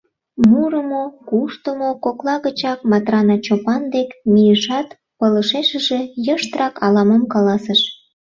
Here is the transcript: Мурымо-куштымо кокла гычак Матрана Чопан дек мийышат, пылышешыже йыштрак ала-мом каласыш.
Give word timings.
Мурымо-куштымо 0.49 1.89
кокла 2.03 2.35
гычак 2.45 2.79
Матрана 2.91 3.37
Чопан 3.45 3.81
дек 3.95 4.09
мийышат, 4.33 4.87
пылышешыже 5.17 5.99
йыштрак 6.25 6.75
ала-мом 6.85 7.23
каласыш. 7.33 7.81